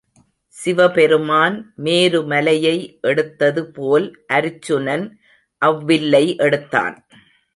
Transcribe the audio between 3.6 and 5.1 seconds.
போல் Arjunan